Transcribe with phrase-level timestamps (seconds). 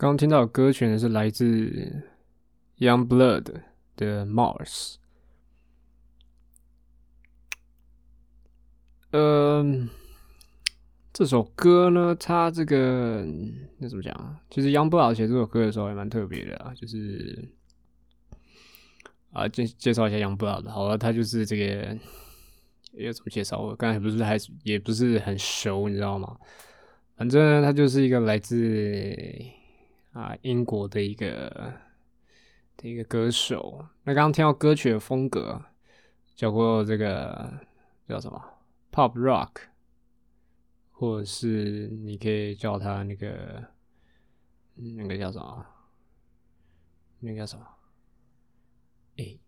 [0.00, 1.44] 刚听到的歌曲呢是来自
[2.78, 3.44] Young Blood
[3.96, 4.94] 的 Mars。
[9.10, 9.90] 嗯，
[11.12, 13.26] 这首歌呢，它这个
[13.76, 14.40] 那怎么讲啊？
[14.48, 17.46] 其实 Young Blood 写这首歌的时候也蛮特别的啊，就是
[19.32, 20.66] 啊介介绍一下 Young Blood。
[20.70, 21.94] 好了，他就是这个
[22.92, 23.58] 要怎么介绍？
[23.58, 26.38] 我刚才不是还也不是很熟，你知道吗？
[27.16, 28.56] 反正，他就是一个来自
[30.12, 31.72] 啊英国的一个
[32.76, 33.84] 的一个歌手。
[34.04, 35.62] 那刚刚听到歌曲的风格，
[36.34, 37.60] 叫过这个
[38.08, 38.42] 叫什么
[38.90, 39.62] ？Pop Rock，
[40.90, 43.64] 或者是你可以叫他那个
[44.74, 45.66] 那个叫什么？
[47.20, 47.66] 那个叫什么？
[49.18, 49.38] 哎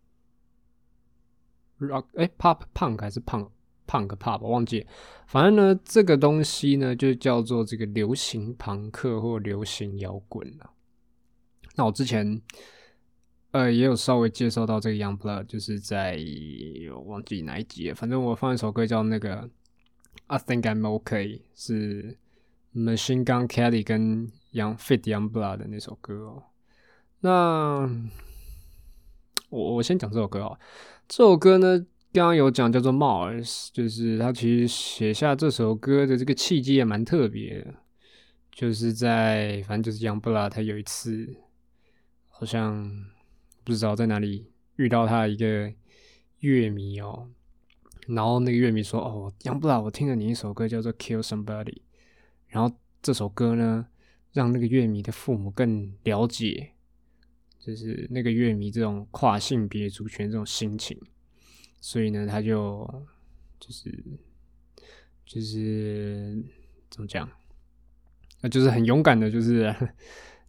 [1.79, 3.49] ，Rock 哎，Pop Punk 还是 Punk
[3.87, 4.41] Punk Pop？
[4.41, 4.85] 我忘记。
[5.27, 10.69] 反正呢，这个东西呢，就叫做这个流行朋克或流行摇滚了。
[11.75, 12.41] 那我之前。
[13.51, 16.17] 呃，也有稍微介绍到这个 Young Blood，就是在
[16.91, 19.47] 我忘记哪一集了，反正我放一首歌叫那个
[20.25, 22.17] I Think I'm OK，是
[22.73, 26.43] Machine Gun Kelly 跟 Young Fit Young Blood 的那首歌哦。
[27.19, 27.87] 那
[29.49, 30.57] 我我先讲这首歌哦，
[31.07, 37.73] 这首歌呢，刚刚有讲叫做 Mars，就是他其实写下这首歌的这个契机也蛮特别的，
[38.51, 41.35] 就是在反正就是 Young Blood 他有一次
[42.29, 43.11] 好像。
[43.65, 45.71] 不知道在哪里遇到他一个
[46.39, 47.29] 乐迷哦，
[48.09, 51.63] 然后那个乐迷说：“哦，杨布拉，我听了你一首歌叫做《Kill Somebody》，
[52.49, 53.87] 然后这首歌呢，
[54.33, 56.71] 让那个乐迷的父母更了解，
[57.57, 60.99] 就是那个乐迷这种跨性别族群这种心情，
[61.83, 63.05] 所以呢，他就
[63.59, 64.03] 就是
[65.25, 66.41] 就是
[66.89, 67.29] 怎么讲，
[68.39, 69.75] 那就是很勇敢的，就是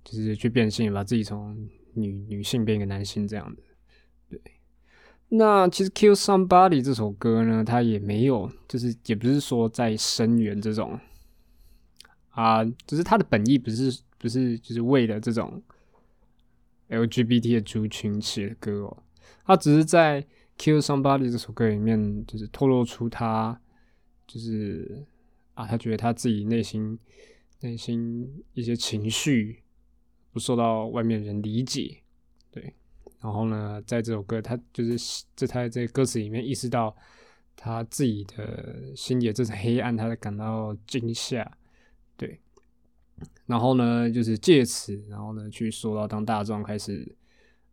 [0.04, 3.62] 就是去变性，把自己从。”女女性变一个男性这样的，
[4.28, 4.40] 对。
[5.28, 10.98] 那其实《Kill Somebody》这首歌呢，它也没有，就是也不是说在声援这种
[12.30, 15.62] 啊，只是它的本意不是不是就是为了这种
[16.88, 19.02] LGBT 的族群写的歌哦，
[19.46, 20.20] 他只是在
[20.58, 23.60] 《Kill Somebody》这首歌里面，就是透露出他
[24.26, 25.04] 就是
[25.54, 26.98] 啊，他觉得他自己内心
[27.60, 29.60] 内心一些情绪。
[30.32, 31.96] 不受到外面人理解，
[32.50, 32.74] 对，
[33.20, 36.92] 然后呢，在这首歌，他就是在他在歌词里面意识到
[37.54, 41.48] 他自己的心里这是黑暗，他感到惊吓，
[42.16, 42.40] 对，
[43.46, 47.14] 然后呢，就是借此，然后呢，去说到当大众开始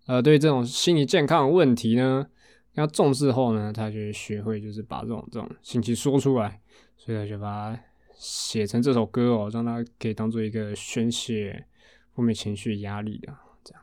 [0.06, 2.28] 呃对这种心理健康的问题呢
[2.74, 6.62] 要重视后呢，他就学会就是把这种这种心情说出来，
[6.98, 11.66] 所以他就把它写成这首歌哦，让他可以当做一个宣泄。
[12.14, 13.82] 负面情绪、压力的这样，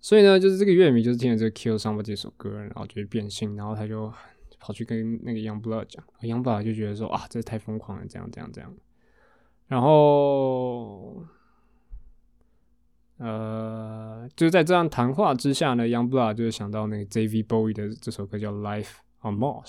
[0.00, 4.10] 所以呢，就是这个乐迷就是听了这个《Kill Somebody》这首歌，然后就变性，然后他就
[4.60, 8.72] 跑去跟那个 Youngblood 讲，Youngblood 就觉得说啊，这太疯狂了，这样、这样、这样。
[9.66, 11.24] 然后，
[13.18, 17.44] 呃，就是在这样谈话之下呢，Youngblood 就是想到那个 J.V.
[17.44, 19.64] Bowie 的这首歌叫《Life on Mars》，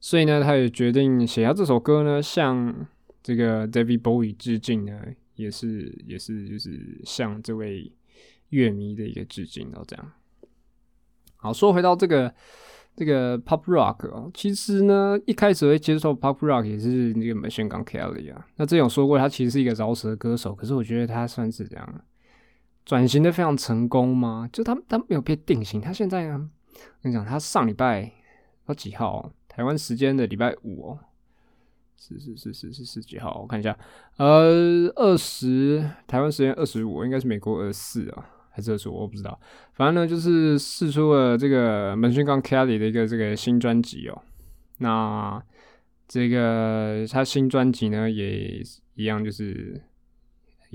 [0.00, 2.86] 所以呢，他也决定写下这首歌呢，向
[3.22, 5.00] 这个 j v Bowie 致敬呢。
[5.36, 7.92] 也是也是就是向这位
[8.48, 10.12] 乐迷的一个致敬，然后这样。
[11.36, 12.34] 好，说回到这个
[12.96, 18.46] 这个 pop rock 哦，其实呢，一开始会接受 pop rock 也是那个 Machine Gun Kelly 啊。
[18.56, 22.04] 那之前有说过，他其实是一个饶舌歌手，可是我觉得他算是这样
[22.86, 24.48] 转型的非常成功吗？
[24.50, 26.48] 就他他没有被定型，他现在呢，
[27.02, 28.10] 跟你讲，他上礼拜
[28.64, 29.30] 他几号？
[29.48, 30.98] 台湾时间的礼拜五哦。
[31.98, 33.40] 是是是是是是几号？
[33.40, 33.76] 我看一下，
[34.18, 38.94] 呃，二十台湾时间二十五，应该是美国二十四啊，还是二十五？
[38.94, 39.40] 我不知道。
[39.72, 44.22] 反正呢，就是试出了这个门勋刚 Kelly 的一个这个新专辑哦。
[44.78, 45.42] 那
[46.06, 48.62] 这个他新专辑呢，也
[48.94, 49.82] 一样，就是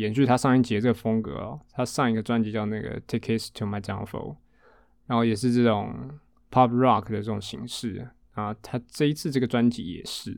[0.02, 1.62] 延续他上一节这个风格哦。
[1.72, 4.38] 他上一个专辑叫那个 Take It To My Downfall，
[5.06, 6.20] 然后也是这种
[6.50, 8.54] Pop Rock 的这种形式啊。
[8.62, 10.38] 他这一次这个专辑也是。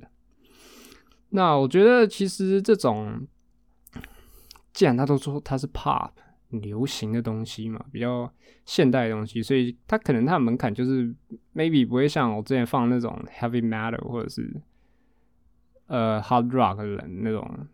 [1.29, 3.25] 那我觉得其实这种，
[4.71, 6.11] 既然他都说他是 pop
[6.49, 8.31] 流行的东西嘛，比较
[8.65, 11.11] 现代的东西，所以他可能他的门槛就是
[11.55, 14.61] maybe 不会像我之前放那种 heavy metal 或者是
[15.87, 17.67] 呃 hard rock 的人那种，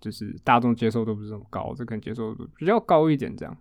[0.00, 3.56] 就是大众接受度不是那么高，这可能接受度比较高一点这样。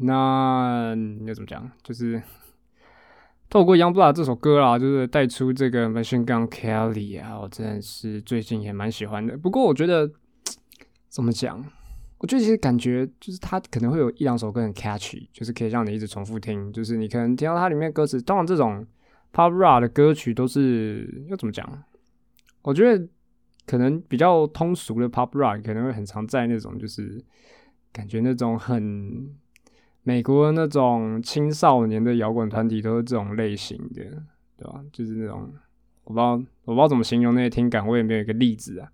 [0.00, 1.70] 那要怎么讲？
[1.82, 2.22] 就是。
[3.48, 9.38] 透过《Young Blood》这首歌啦，就是带出这个 Machine Gun Kelly 啊，我真的是最近也蛮喜欢的。
[9.38, 10.10] 不过我觉得
[11.08, 11.64] 怎么讲？
[12.18, 16.72] 我觉得其实感觉就是他可能会有一两首歌很 catchy，就是可以让你一直重复听。
[16.72, 18.84] 就是你可能听到它里面歌词，当然这种
[19.32, 21.84] pop rock 的歌曲都是要怎么讲？
[22.62, 23.08] 我觉得
[23.66, 27.20] 可能比较通俗的 pop rock 可能会很常在那种就是
[27.92, 29.28] 感觉那种很
[30.02, 34.04] 美国那种青少年的摇滚团体都是这种类型的，
[34.56, 34.80] 对吧？
[34.92, 35.52] 就是那种
[36.04, 36.32] 我不知道
[36.64, 38.88] 我不知道怎么形容那些听感，我也没有一个例子啊。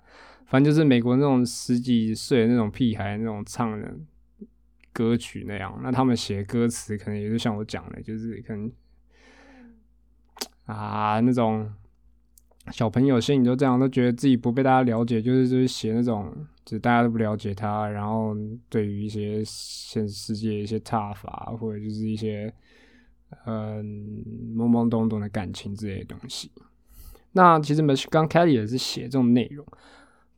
[0.46, 3.94] 反正就是美国那种十几岁的那种屁孩那种唱的
[4.92, 8.70] 歌曲那样，那他们写歌词可能也是像我讲的，就是可能
[10.66, 11.70] 啊那种
[12.70, 16.32] 小朋友心里都这样，都觉得自己不被大家了解，就是就是写那种，
[16.64, 18.36] 就大家都不了解他，然后
[18.68, 22.52] 对于一些现实世界一些踏法，或者就是一些
[23.46, 23.84] 嗯
[24.56, 26.50] 懵懵懂懂的感情之类的东西。
[27.32, 29.66] 那其实 m 刚 Kelly 也是写这种内容。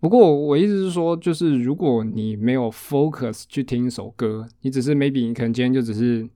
[0.01, 6.29] 不过我意思是说，就是如果你没有 focus 去听一首歌，你只是 maybe 你可能今天就只是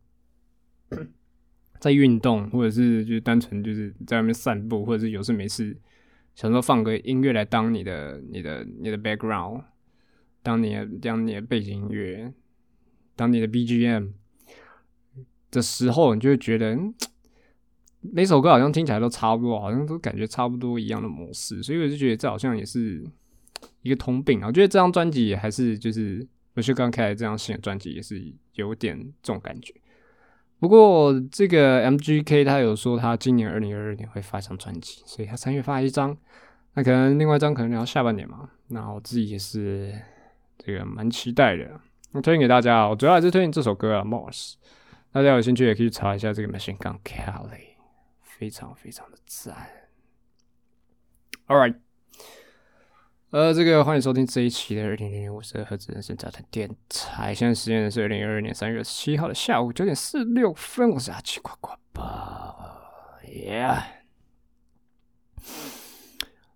[1.78, 5.76] 在运动，或者是就是单纯就是在外面散步，或者是有事没事，
[6.34, 9.64] 想说放个音乐来当你的、你的、你的 background，
[10.42, 12.32] 当你的、当你的背景音乐，
[13.16, 14.12] 当你的 BGM
[15.50, 16.78] 的时候，你就会觉得
[18.00, 23.04] 每首歌好像听起来都差不多，好像都感觉差不多一样的模式，所以我就觉得这好像也是。
[23.82, 28.22] 一个通病啊，我觉得这张专辑还是就是不是刚开这张新的专辑也是
[28.54, 29.75] 有点这种感觉。
[30.60, 36.16] 不过这个 M G K 他有说他今年二零二二年会发一张专辑，所以他三月发一张，
[36.75, 38.50] 那可能另外一张可能要下半年嘛。
[38.69, 39.94] 那我自己也是
[40.58, 41.81] 这个蛮期待的。
[42.12, 44.55] 我推荐给大家，我主要还是推荐这首歌啊，Mars。
[45.12, 47.76] 大家有兴趣也可以查一下这个 Machine Gun Kelly，
[48.22, 49.54] 非常非常的赞。
[51.46, 51.88] All right。
[53.30, 57.34] 呃，这个欢迎收听这一期的二零零零五十二赫兹人生杂谈电台。
[57.34, 60.88] 现在时间是二零二二年三月七号的下午九点四六分。
[60.88, 62.56] 我是阿奇呱呱吧
[63.26, 63.76] 耶。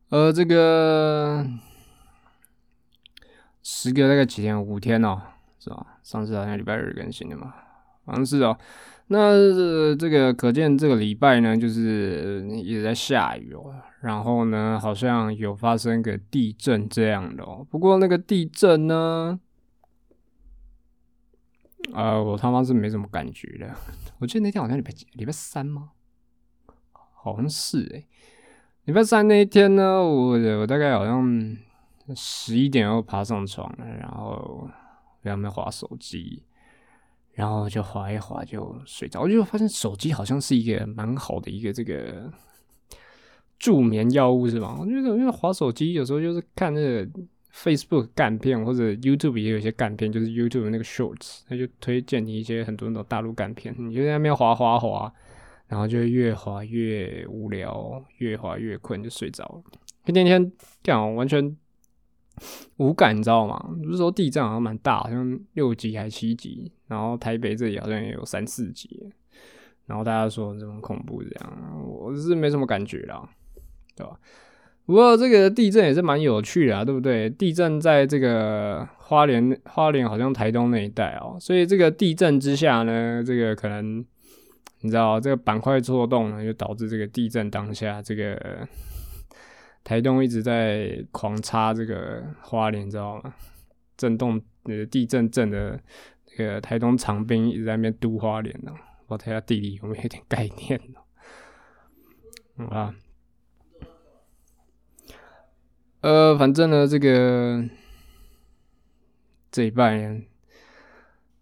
[0.08, 1.46] 呃，这个
[3.62, 4.58] 时隔大概几天？
[4.58, 5.20] 五天哦，
[5.58, 5.98] 是吧？
[6.02, 7.52] 上次好像礼拜日更新的嘛，
[8.06, 8.56] 好像是哦。
[9.12, 13.72] 那这个可见这个礼拜呢，就是一直在下雨哦。
[14.00, 17.64] 然后呢，好像有发生个地震这样的哦。
[17.70, 19.38] 不过那个地震呢，
[21.92, 23.72] 啊，我他妈是没什么感觉的。
[24.18, 25.06] 我记得那天好像礼拜几？
[25.12, 25.90] 礼拜三吗？
[27.12, 28.08] 好像是诶。
[28.86, 31.56] 礼拜三那一天呢，我我大概好像
[32.16, 34.68] 十一点要爬上床了，然后
[35.22, 36.42] 在那边划手机，
[37.32, 39.20] 然后就划一划就睡着。
[39.20, 42.30] 我就发现手机好像是一个蛮好的一个这个。
[43.58, 44.76] 助眠药物是吗？
[44.80, 47.08] 我觉得因为滑手机有时候就是看那个
[47.54, 55.12] Facebook 干片，或者 YouTube 也有一些干片，就是 YouTube 那个 Shorts，他就推荐你一些很多那种大陆干片，你就在那边滑滑滑，
[55.68, 59.62] 然后就越滑越无聊，越滑越困，就睡着了。
[60.06, 61.56] 那天天干完全
[62.76, 63.58] 无感，你知道吗？
[63.82, 69.10] 不是说地震好像蛮大，好像六级还七级，然后台北这里好像也有三四级，
[69.86, 73.28] 然后大家说这么恐怖这样，我是没什么感觉啦。
[73.94, 74.18] 对吧？
[74.86, 77.28] 不过这个地震也是蛮有趣的啊，对不对？
[77.28, 84.02] 地震在这个花莲，花莲好像台东那一带哦，所以这个地震之下呢，这个可能
[84.80, 88.66] 你知道，这个板块错动呢，就导致这个地震当下，这个
[89.84, 93.34] 台东一直在狂插这个花莲，知道吗？
[93.96, 95.80] 震动呃地震震的
[96.30, 98.72] 那个台东长滨一直在那边督花莲呢，
[99.06, 100.80] 我睇下地理有没有点概念
[102.56, 102.66] 呢？
[102.66, 102.94] 啊。
[106.00, 107.64] 呃，反正呢，这个
[109.52, 110.24] 这一半，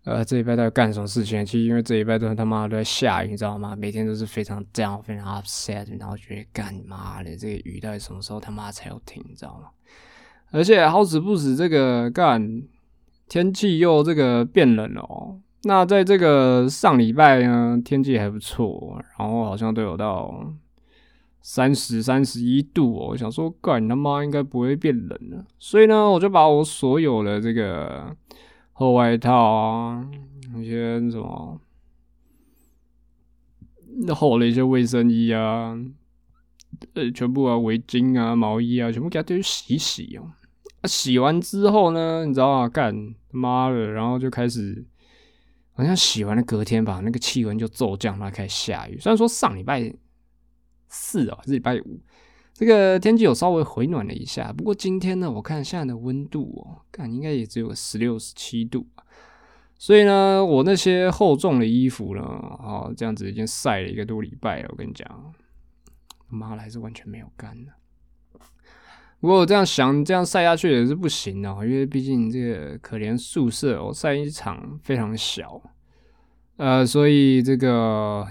[0.04, 1.44] 呃，这一拜在干什么事情？
[1.44, 3.76] 其实因为这一拜都他妈都在下雨，你知道吗？
[3.76, 9.22] 每天都是非常 down，非常 upset，然后觉得干妈的这个雨到底什么时候他妈才要停？
[9.28, 9.68] 你知道吗？
[10.50, 12.62] 而且好死不死，这个干
[13.28, 15.38] 天气又这个变冷了哦。
[15.64, 20.52] 那在这个上礼拜呢，天气还不错，然后好像都有到。
[21.42, 28.14] 三十三十一度哦，我想说，干他妈应该不会变冷了，所以呢，我就把我所有的这个
[28.80, 30.10] 厚外套啊，
[30.56, 31.60] 一些什么
[34.14, 35.78] 厚的一些卫生衣啊，
[36.94, 40.32] 呃，全部啊，围巾啊，毛衣啊，全部给它丢去洗洗哦。
[40.84, 42.66] 洗完之后呢，你知道啊？
[42.70, 44.82] 干他妈的，然后就开始，
[45.72, 48.98] 好像洗完了隔天吧，那个气温就骤降，然后开始下雨。
[48.98, 49.94] 虽然说上礼拜。
[50.92, 52.00] 四哦，是礼拜五，
[52.60, 58.86] 这个天气有稍微回暖了一下，不过今天呢，我看现在的温度哦，看应该也只有十六、十七度
[59.78, 64.68] 所以呢，我那些厚重的衣服呢，哦，这样子已经晒了一个多礼拜了。
[64.72, 65.32] 我跟你讲，
[66.28, 67.72] 妈的，还是完全没有干呢。
[69.20, 75.62] 不过我这样想，这样晒下去也是不行的，因为毕竟这个可怜宿舍，我晒衣场非常小，
[76.58, 78.26] 呃，所以这个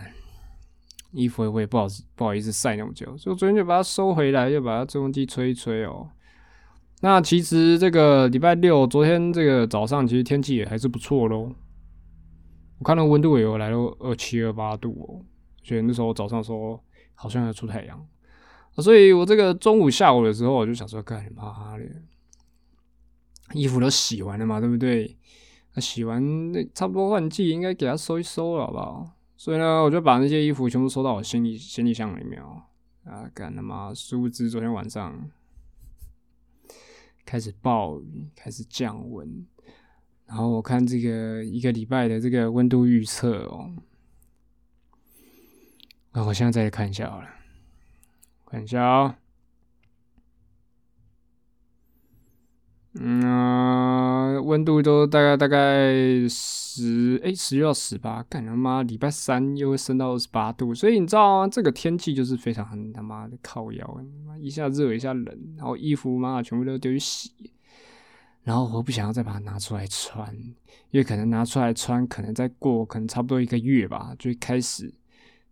[1.12, 6.10] 衣服我也不好不好意思晒那么久，所以昨天就把它收回来，就把它吹风机吹一吹哦。
[7.01, 11.51] 那其实这个礼拜六，昨天这个早上其实天气也还是不错喽。
[12.78, 15.25] 我看到温度也有来到二七二八度哦，
[15.63, 16.82] 所以那时候早上说
[17.16, 18.06] 好像要出太阳，
[18.78, 21.86] 所以我这个中午下午的时候我就想说，干妈的，
[23.54, 25.18] 衣服都洗完了嘛，对不对？
[25.74, 29.12] 那洗完那差不多换季，应该给它收一收了，好不好？
[29.39, 32.62] 所以呢，我就把那些衣服全部收到我行李行李箱里面哦。
[33.05, 35.31] 啊，干他妈，殊不知昨天晚上。
[37.24, 39.48] 开始暴雨，开始降温，
[40.25, 43.72] 然后我看这个一个礼拜的这个温度预测哦，
[46.12, 47.29] 那我现在再看一下好了，
[48.46, 49.15] 看一下哦。
[52.96, 55.93] 嗯，温度都大概大概
[56.27, 61.48] 十哎十六到十八，干他妈礼拜三又会升到二十八度，所以你知道吗？
[61.48, 64.01] 这个天气就是非常很他妈的靠腰，
[64.39, 67.31] 一下热一下冷，然后衣服嘛全部都丢去洗，
[68.43, 70.36] 然后我不想要再把它拿出来穿，
[70.89, 74.91] 因为可能拿出来穿，可能再过可能差不多一个月吧，就会开始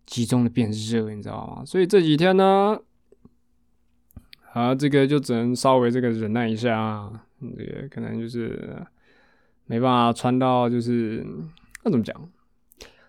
[0.06, 1.64] 集中的变热，你知道吗？
[1.64, 2.76] 所以这几天呢，
[4.52, 7.08] 啊，这个就只能稍微这个忍耐一下
[7.40, 7.48] 啊。
[7.56, 8.76] 这个可能就是
[9.66, 11.24] 没办法穿到，就是
[11.84, 12.30] 那怎么讲？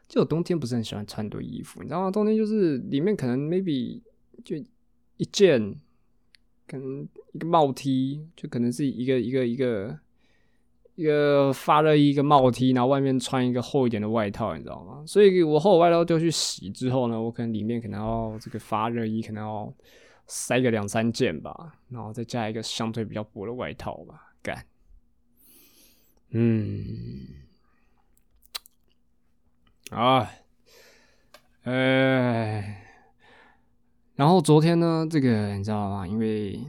[0.07, 2.11] 就冬天不是很喜欢穿多衣服，你知道吗？
[2.11, 4.01] 冬天就是里面可能 maybe
[4.43, 4.55] 就
[5.17, 5.75] 一件，
[6.67, 9.99] 可能一个帽 T，就可能是一个一个一个
[10.95, 15.03] 一个发热衣，一个帽 T，然后外面穿一个厚一点的外套，你知道吗？
[15.05, 19.73] 所以我厚外套丢去洗之后呢，我可能里面可能要这个发热衣，可能要。
[20.31, 24.63] 塞个两三件吧，然后再加一个相对比较薄的外套吧，干。
[26.29, 27.27] 嗯，
[29.89, 30.29] 啊，
[31.63, 32.85] 哎，
[34.13, 36.05] 然后昨天呢，这个你知道吗？
[36.07, 36.63] 因为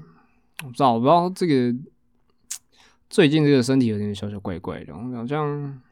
[0.62, 1.79] 我不知道，我不知道这个
[3.11, 5.83] 最近这个身体有点小小怪怪的，好像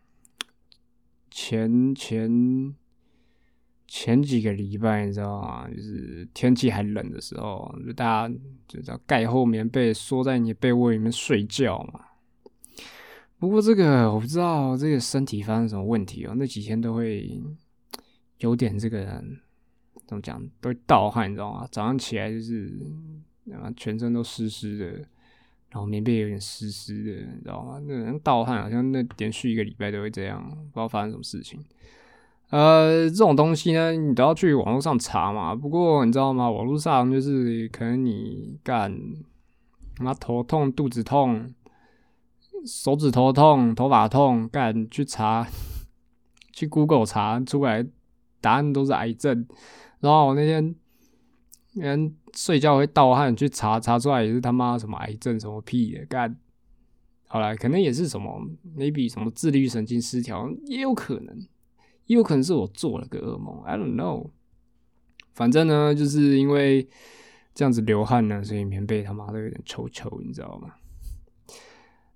[1.30, 2.74] 前前。
[3.88, 5.66] 前几个礼拜，你知道吗？
[5.74, 8.34] 就是天气还冷的时候，就大家
[8.68, 12.04] 就叫盖厚棉被，缩在你被窝里面睡觉嘛。
[13.38, 17.40] 不过这个我不知道，这个身体发生什么问题哦，那几天都会
[18.38, 19.24] 有点这个
[20.06, 21.66] 怎么讲，都会盗汗，你知道吗？
[21.72, 22.70] 早上起来就是
[23.52, 24.86] 啊，全身都湿湿的，
[25.70, 27.80] 然后棉被有点湿湿的，你知道吗？
[27.86, 31.64] 那人盗汗，好像那连续一个礼拜都会这样，不知道发生什么事情。
[32.50, 35.54] 呃，这种东西呢，你都要去网络上查嘛。
[35.54, 36.50] 不过你知道吗？
[36.50, 38.98] 网络上就是可能你干，
[40.00, 41.52] 妈头痛、肚子痛、
[42.64, 45.46] 手指头痛、头发痛，干去查，
[46.54, 47.86] 去 Google 查出来
[48.40, 49.46] 答案都是癌症。
[50.00, 50.74] 然后我那天
[51.74, 56.34] 人睡觉会盗汗，去查查出来也是他妈什么癌症什么屁的干。
[57.26, 58.40] 好了，可能也是什么
[58.74, 61.46] ，maybe 什么自律神经失调也有可能。
[62.08, 64.30] 也有可能是我做了个噩梦，I don't know。
[65.34, 66.88] 反正呢，就是因为
[67.54, 70.74] 这样子流汗呢，所以棉被他妈都有点臭臭，你知道吗？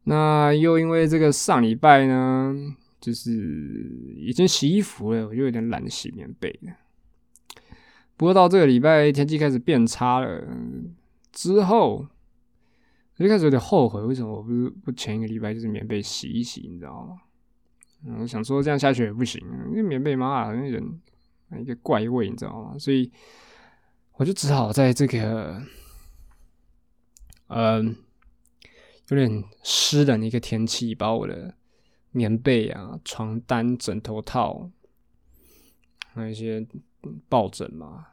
[0.05, 2.53] 那又因为这个上礼拜呢，
[3.01, 3.31] 就是
[4.17, 6.73] 已经洗衣服了，我就有点懒得洗棉被了。
[8.17, 10.45] 不过到这个礼拜天气开始变差了
[11.31, 12.07] 之后，
[13.19, 17.17] 我就开始有点后悔，为什么我不是不前一个礼拜就是棉被洗一洗，你知道吗？
[18.19, 22.77] 我想说这样下去也不行，因为棉被嘛，好像有一个怪味，你知道吗？
[22.77, 23.09] 所以
[24.15, 25.63] 我就只好在这个，
[27.47, 27.97] 嗯，
[29.09, 31.55] 有点湿冷的一个天气，把我的
[32.11, 34.69] 棉被啊、床单、枕头套，
[36.09, 36.67] 还有一些
[37.29, 38.09] 抱枕嘛，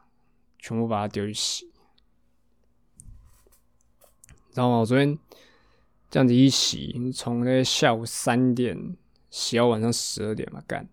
[0.60, 1.66] 全部把它丢去洗，
[4.50, 4.78] 知道吗？
[4.78, 5.18] 我昨天
[6.08, 8.96] 这样子一洗，从那下午三点。
[9.30, 10.86] 洗到晚上十二点嘛，干。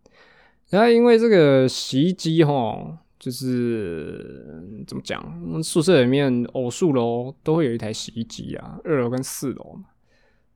[0.69, 9.89] 然后因为这个洗衣机哈，就是怎么讲，宿舍里面偶数楼都会有一台洗衣机啊，二楼跟四楼嘛。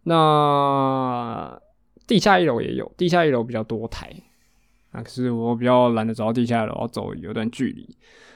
[0.03, 1.61] 那
[2.07, 4.11] 地下一楼也有，地下一楼比较多台。
[4.91, 7.95] 啊，可是我比较懒得走到地下楼，要走有段距离，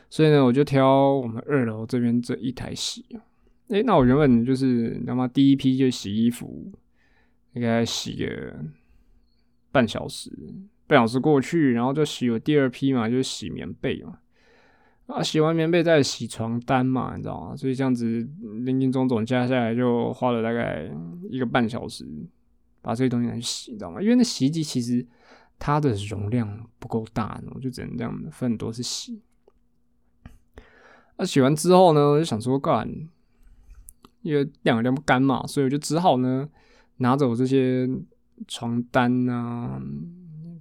[0.09, 3.05] 所以呢，我就挑我们二楼这边这一台洗。
[3.67, 6.71] 诶，那我原本就是那么第一批就洗衣服，
[7.51, 8.55] 应该洗个
[9.75, 10.31] 半小时，
[10.87, 14.19] 半小时过去，然后就洗了第二批嘛，就是洗棉被嘛。
[15.07, 17.57] 啊，洗完棉被再洗床单嘛，你知道吗？
[17.57, 18.05] 所以这样子
[18.63, 20.89] 零零总总加下来就花了大概
[21.29, 22.05] 一个半小时，
[22.81, 24.01] 把这些东西拿去洗，你知道吗？
[24.01, 25.05] 因为那洗衣机其实
[25.59, 29.21] 它的容量不够大，我就只能这样分很多次洗。
[31.17, 32.89] 那洗完之后呢，我就想说干，
[34.21, 36.47] 因为晾晾不干嘛，所以我就只好呢
[36.99, 37.85] 拿着我这些
[38.47, 39.81] 床单啊、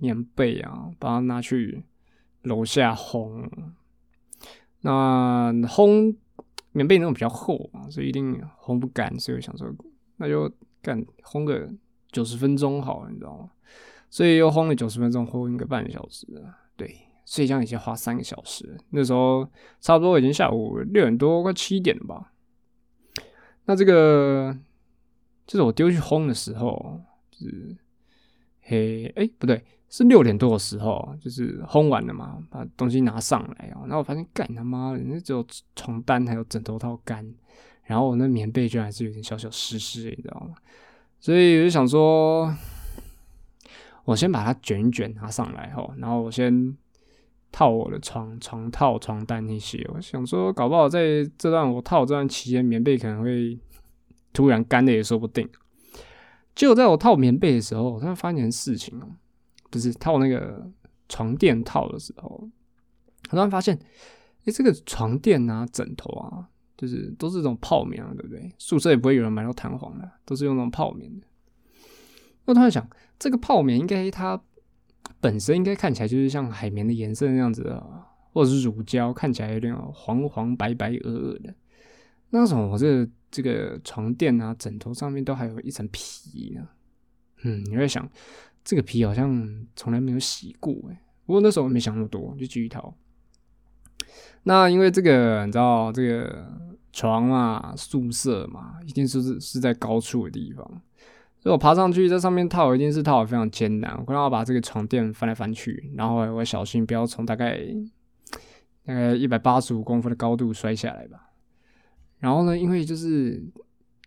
[0.00, 1.84] 棉被啊，把它拿去
[2.42, 3.48] 楼下烘。
[4.80, 6.14] 那烘
[6.72, 9.72] 棉被那种比较厚嘛，所以一定烘不干，所以我想说，
[10.16, 10.50] 那就
[10.82, 11.68] 干烘个
[12.10, 13.50] 九十分钟好了，你知道吗？
[14.10, 16.26] 所以又烘了九十分钟，烘一个半小时，
[16.76, 18.78] 对，睡觉已经花三个小时。
[18.90, 19.48] 那时候
[19.80, 22.32] 差不多已经下午六点多，快七点了吧。
[23.64, 24.56] 那这个
[25.46, 27.00] 就是我丢去烘的时候，
[27.38, 27.76] 就是
[28.60, 29.62] 嘿，哎，不对。
[29.90, 37.24] 是六点多的时候，就是烘完了嘛，把东西拿上来哦，然后我发现，干他妈的，那只有床单还有枕头套干，
[37.84, 40.56] 然后我那棉被居然还是有点小小湿湿，你知道吗？
[41.20, 42.52] 所以我就想说，
[44.04, 46.76] 我先把它卷一卷拿上来哈，然后我先
[47.52, 49.88] 套我的床床套、床单那些。
[49.94, 53.56] 我想说，搞不好在这段我套这段期间，棉被可能会
[54.32, 55.48] 突然干的也说不定。
[56.54, 59.08] 结果在我套棉被的时候，我突然发现一件事情哦。
[59.70, 60.70] 就是套那个
[61.08, 62.48] 床垫套的时候，
[63.28, 63.76] 突然发现，
[64.44, 68.52] 哎，这个床垫啊、枕头啊，就是都是这种泡棉啊，对不对？
[68.56, 71.26] 宿舍也不会有人买到弹簧的，都是用那种泡棉的。
[72.44, 72.88] 我突然想，
[73.18, 74.40] 这个泡棉应该它
[75.20, 77.84] 本身应该看起来就是像海绵的颜色那样子的，
[78.32, 81.52] 或者是乳胶，看起来有点黄黄白白鹅鹅的。
[82.30, 86.68] 那为什么我这这个床垫啊、枕头上面都还有一层皮呢？
[87.42, 88.08] 嗯，你会想。
[88.66, 92.96] 这个皮好像从来没有洗过哎，不过那时候没想那么多，就继续掏。
[94.44, 96.50] 那因为这个你知道，这个
[96.90, 100.66] 床嘛，宿舍嘛，一定是是在高处的地方，
[101.38, 103.94] 所以我爬上去在上面套，一定是套的非常艰难。
[103.98, 107.60] 我可能要把这个床垫翻来翻去，然后我小心不要从大概
[108.86, 111.33] 大概一百八十五公分的高度摔下来吧。
[112.24, 113.44] 然后呢，因为就是。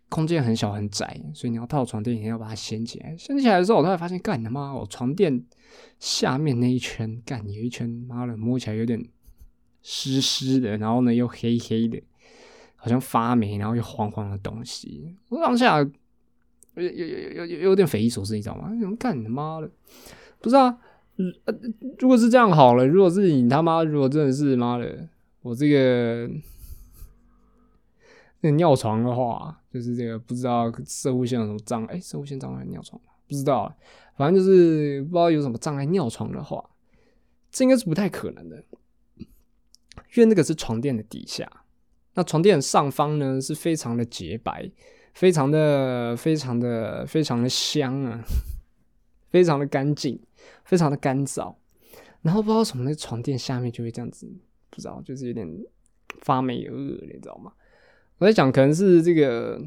[0.09, 3.13] 空间很小很窄，所以你要套床垫，你要把它掀起来。
[3.17, 5.43] 掀起来的时候，我突然发现，干他妈，我床垫
[5.99, 9.05] 下面那一圈，干有一圈，妈的，摸起来有点
[9.81, 12.01] 湿湿的，然后呢又黑黑的，
[12.77, 15.13] 好像发霉，然后又黄黄的东西。
[15.27, 15.91] 我当下有
[16.75, 18.69] 有有有有点匪夷所思，你知道吗？
[18.79, 19.69] 怎么干他妈的？
[20.39, 20.79] 不是啊，
[21.99, 25.09] 如果是这样好了，如果是你他妈，如果真的是妈的，
[25.41, 26.31] 我这个。
[28.41, 33.75] 那尿床的话，就是这个不知道射物线有什么障碍，哎，射物线障碍尿床不知道，
[34.15, 36.69] 反正就是不知道有什么障碍尿床的话，
[37.51, 38.63] 这应该是不太可能的，
[39.17, 41.49] 因为那个是床垫的底下，
[42.13, 44.69] 那床垫上方呢是非常的洁白，
[45.13, 48.21] 非常的非常的非常的香啊，
[49.29, 50.19] 非常的干净，
[50.63, 51.55] 非常的干燥，
[52.21, 54.31] 然后不知道什么那床垫下面就会这样子，
[54.69, 55.47] 不知道就是有点
[56.21, 57.51] 发霉恶你知道吗？
[58.19, 59.61] 我在想，可能是这个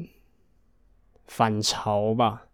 [1.27, 2.47] 反潮吧，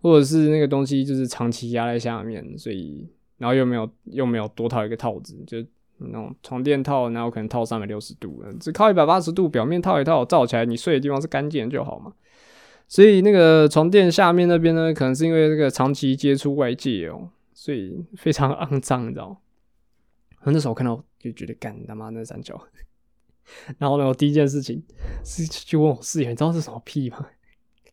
[0.00, 5.58] 或者是那个东西就是长期压在下面，所以然后又没有又没有多套一个套子，就
[5.98, 12.14] 那种床垫套，然后可能套三百六十度，只靠一百八十度表面套一套，罩起来，你睡的地方是干净就好嘛。
[12.88, 19.38] 所以那个床垫下面那边呢，可能是因为这个长期接触外界哦，所以非常肮脏，你知道？
[20.44, 22.58] 那时候我看到就觉得干他妈那三角。
[23.78, 24.82] 然后呢，我第一件事情
[25.24, 27.26] 是去问我室友，你知道是什么屁吗？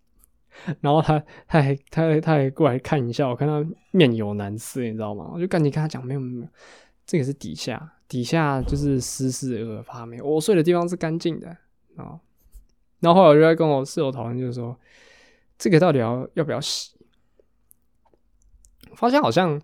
[0.81, 5.29] 然后他他还他还他还过来看一下，我看他面有难色，你知道吗？
[5.33, 6.51] 我就赶紧跟他讲，没有没有没有，
[7.05, 11.49] 这个是底下底下就是湿湿的发霉，我睡的地方是干净的
[11.97, 12.19] 啊。
[12.99, 14.79] 然后后来我就在跟我室友讨论，就是说
[15.57, 16.91] 这个到底要要不要洗？
[18.95, 19.59] 发现好像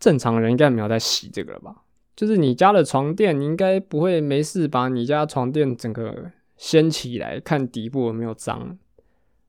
[0.00, 1.84] 正常人应该没有在洗这个了吧？
[2.16, 8.78] 就是你家的床垫，你应该不会没事把你家床垫整个掀起来看底部有没有脏，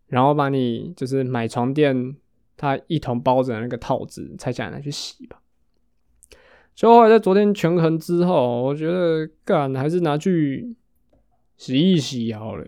[0.08, 2.18] 然后把你就是买床垫
[2.58, 5.40] 它一同包着那个套子拆下来去洗吧。
[6.76, 10.76] 最后来在昨天权衡之后，我觉得干还是拿去
[11.56, 12.66] 洗一洗好了。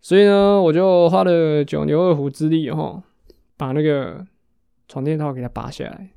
[0.00, 3.02] 所以呢，我就花了九牛二虎之力哈，
[3.56, 4.26] 把那个
[4.88, 6.10] 床垫套给它拔下来。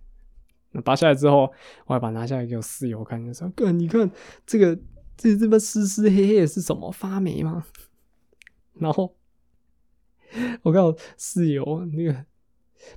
[0.72, 1.52] 那拔下来之后，
[1.86, 4.10] 我还把拿下来给我室友看，就说：“哥，你看
[4.46, 4.78] 这个
[5.16, 6.92] 这这么湿湿黑黑的是什么？
[6.92, 7.66] 发霉吗？”
[8.80, 9.16] 然后
[10.62, 12.26] 我看我室友那个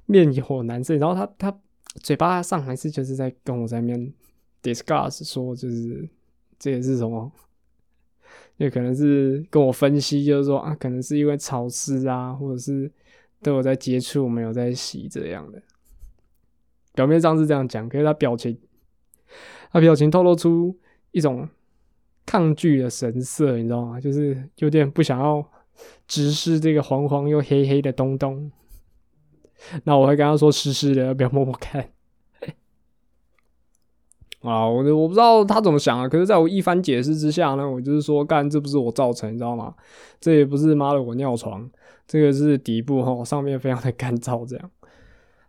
[0.07, 1.61] 面有难色，然后他他
[2.03, 4.13] 嘴巴上还是就是在跟我在面
[4.63, 6.09] discuss 说，就是
[6.59, 7.33] 这也是什么？
[8.59, 12.93] 也可能是跟我分析，就是说啊，可能是因为潮湿啊，或者是
[13.41, 15.63] 都有在接触，没有在洗这样的。
[16.95, 18.59] 表面上是这样讲，可是他表情，
[19.73, 20.77] 他表情透露出
[21.13, 21.49] 一种
[22.27, 24.01] 抗拒的神色，你知道吗？
[24.01, 25.45] 就是有点不想要
[26.07, 28.51] 直视这个黄黄又黑黑的东东。
[29.85, 31.91] 那我会跟他说湿湿的，不要摸摸看。
[34.41, 36.09] 啊，我我不知道他怎么想啊。
[36.09, 39.75] 可是在我一番解释之下呢，我就是说，干这不是我造成，你知道吗？
[40.19, 41.71] 这也不是妈的我尿床，
[42.07, 44.71] 这个是底部哈，上面非常的干燥这样。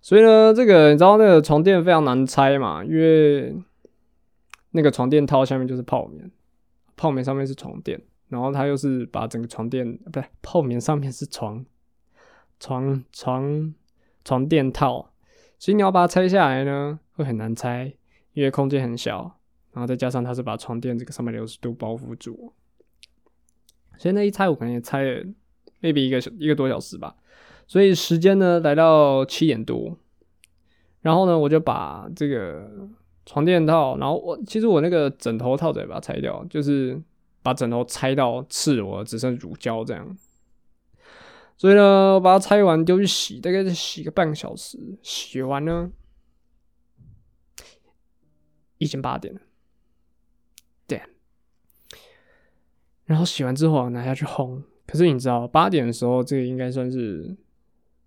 [0.02, 3.56] 所以呢，这个你知道那个床垫非常难拆嘛，因为
[4.72, 6.32] 那个床垫套下面就是泡棉，
[6.98, 11.64] 泡棉上面是床垫，然后它又是把整个床垫不对，泡棉上面是床
[12.60, 13.76] 床床
[14.26, 15.14] 床垫套，
[15.60, 17.94] 所以你要把它拆下来呢，会很难拆，
[18.34, 19.38] 因为空间很小，
[19.72, 22.54] 然后再加上它是把床垫这个三百六十度包覆住，
[24.00, 25.24] 所以那一拆我可能也拆了
[25.80, 27.16] maybe 一个一个多小时吧。
[27.72, 29.98] 所以时间呢来到七点多，
[31.00, 32.70] 然后呢我就把这个
[33.26, 37.02] 床垫套，然后我其实我那个枕头套子也把它拆掉，就是
[37.42, 40.18] 把枕头拆到赤裸，只剩乳胶这样。
[41.56, 45.90] 所以呢，我把它拆完丢去洗，大概是洗个半个小时，洗完呢
[48.80, 49.40] 已经八点了，
[50.88, 51.02] 对。
[53.06, 57.38] 然后洗完之后拿下去烘，可是你知道八点的时候，这个应该算是。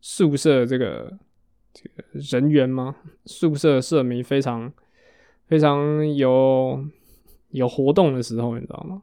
[0.06, 1.18] 宿舍这个
[1.72, 2.94] 这个人员吗？
[3.24, 4.70] 宿舍社迷非常
[5.46, 6.86] 非常有
[7.52, 9.02] 有活动的时候，你知道吗？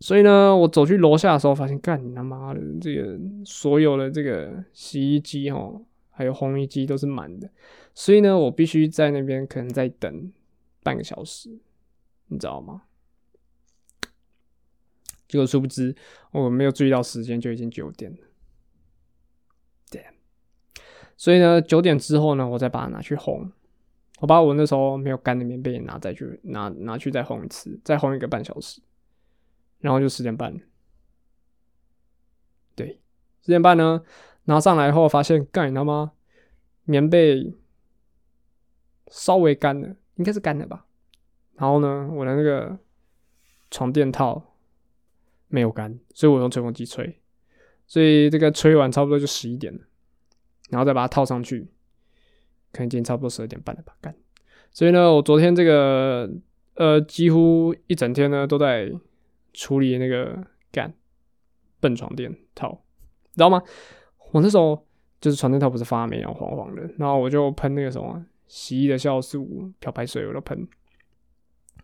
[0.00, 7.46] 所以呢，我走去楼下的时候，发现干你他妈的，这个所有的这个洗衣机哦，还有烘衣机都是满的。
[7.94, 10.32] 所以呢，我必须在那边可能再等
[10.82, 11.50] 半个小时，
[12.28, 12.84] 你知道吗？
[15.28, 15.94] 结果殊不知，
[16.30, 18.18] 我没有注意到时间，就已经九点了。
[21.16, 23.50] 所以呢，九点之后呢，我再把它拿去烘。
[24.20, 28.80] 我把我那时候没有干的棉被拿再去拿拿去再烘一次，再烘一个半小时，
[29.80, 30.58] 然后就十点半。
[32.74, 33.00] 对，
[33.42, 34.02] 十点半呢，
[34.44, 36.12] 拿上来后发现，干他妈
[36.84, 37.54] 棉被
[39.08, 40.86] 稍微干了，应该是干的吧。
[41.56, 42.78] 然后呢，我的那个
[43.70, 44.54] 床垫套
[45.48, 47.20] 没有干，所以我用吹风机吹。
[47.86, 49.80] 所以这个吹完差不多就十一点了。
[50.70, 51.60] 然后再把它套上去，
[52.72, 54.14] 可能今天差不多十二点半了吧，干。
[54.70, 56.30] 所以呢，我昨天这个
[56.74, 58.92] 呃，几乎一整天呢都在
[59.52, 60.92] 处理那个干
[61.80, 62.82] 笨床垫套，
[63.34, 63.62] 知道吗？
[64.32, 64.86] 我那时候
[65.20, 70.66] 就是床垫套不是发霉然后黄黄的，然后我就喷那个什么洗衣的酵素漂白水，我都喷，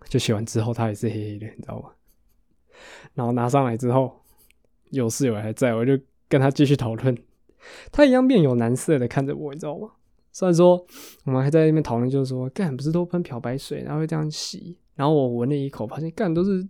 [0.09, 1.91] 就洗完之后它也是黑黑的，你知道吗？
[3.15, 4.23] 然后拿上来之后，
[4.91, 7.17] 有室友还在，我就跟他继续讨论。
[7.91, 9.91] 他一样面有难色的看着我，你知道吗？
[10.33, 10.83] 虽然说
[11.25, 16.67] 我们还在那边讨论，就是说干不是都喷漂白水，然后会这样洗，然后我闻了一口，发现干都是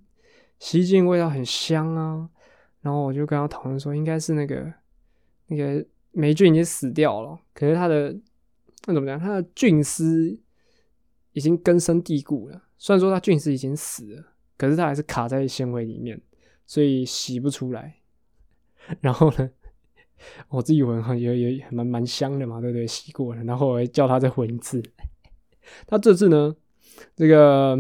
[0.58, 2.28] 洗衣精味道很香啊。
[2.80, 4.72] 然后我就跟他讨论说，应该是那个
[5.46, 8.12] 那个霉菌已经死掉了，可是它的
[8.86, 9.16] 那怎么讲？
[9.16, 10.36] 它的菌丝
[11.32, 12.60] 已经根深蒂固了。
[12.78, 14.24] 虽然说它菌丝已经死了，
[14.58, 16.20] 可是它还是卡在纤维里面，
[16.66, 17.98] 所以洗不出来。
[19.00, 19.48] 然后呢？
[20.48, 22.86] 我自己闻哈也也蛮蛮香的嘛，对不对？
[22.86, 24.82] 洗过了，然后我还叫他再闻一次。
[25.86, 26.54] 他这次呢，
[27.16, 27.76] 这个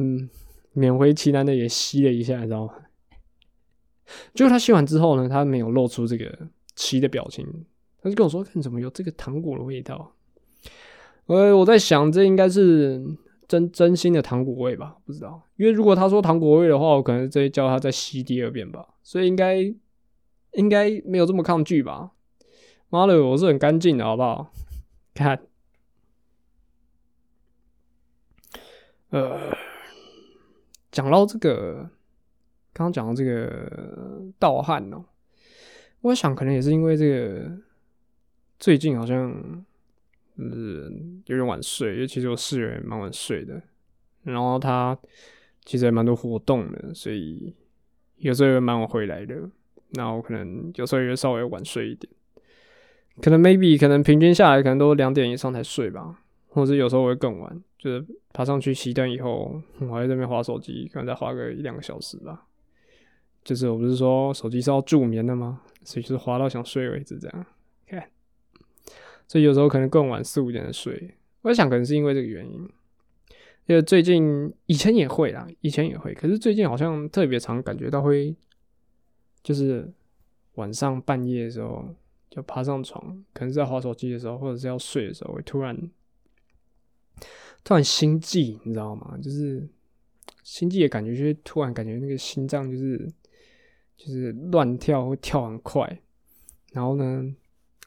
[0.74, 2.74] 勉为其难的也吸了一下，你知道吗？
[4.34, 7.46] 结果他吸完之后呢，他没有露出这个吸的表情，
[8.02, 10.14] 他就跟我说：“看怎么有这个糖果的味道？”
[11.26, 13.02] 呃，我在想，这应该是
[13.46, 14.96] 真真心的糖果味吧？
[15.06, 18.86] 不知道，因为如果他说糖果味的话，我可能再叫他再吸第二遍吧。
[19.02, 19.56] 所以应该
[20.52, 22.10] 应该没有这么抗拒吧？
[22.92, 24.52] 妈的，我是很干净的，好不好？
[25.14, 25.40] 看，
[29.08, 29.50] 呃，
[30.90, 31.88] 讲到这个，
[32.74, 35.06] 刚刚讲到这个盗汗哦，
[36.02, 37.58] 我想可能也是因为这个
[38.58, 39.64] 最近好像
[40.36, 43.62] 嗯有点晚睡，因为其实我室友也蛮晚睡的，
[44.24, 44.98] 然后他
[45.64, 47.56] 其实也蛮多活动的，所以
[48.16, 49.48] 有时候也蛮晚回来的，
[49.92, 52.12] 那我可能有时候也稍微晚睡一点。
[53.20, 62.46] 可能 maybe 可能平均下来可能都两点以上才睡吧，或者有时候我会更晚，就是爬上去熄灯以后，我还在这边划手机，可能再划个一两个小时吧。
[63.44, 65.60] 就是我不是说手机是要助眠的吗？
[65.84, 67.46] 所以就是滑到想睡为止，这样
[67.86, 68.08] 看。
[69.26, 72.68] 所以有时候可能更晚四五点的睡，我在想可能是因为这个原因。
[73.66, 78.34] 因为最近以前也会啦，以前也会，可是最近好像特别常感觉到会，
[79.42, 79.88] 就是
[80.54, 81.84] 晚上半夜的时候
[82.34, 83.00] 就爬上床，
[83.34, 85.76] 可能是在划手机的时候，或者是要睡的时候，会突然
[87.62, 89.18] 突然心悸，你知道吗？
[89.22, 89.68] 就是
[90.42, 93.06] 心悸的感觉，就是突然感觉那个心脏就是
[93.96, 96.00] 就是乱跳，会跳很快，
[96.72, 97.22] 然后呢，